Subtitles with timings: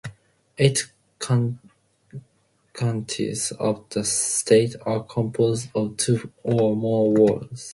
[0.57, 7.69] Eight counties of the state are composed of two or more words.